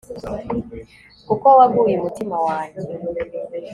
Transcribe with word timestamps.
kuko 1.27 1.45
waguye 1.57 1.93
umutima 1.99 2.35
wanjye 2.47 2.81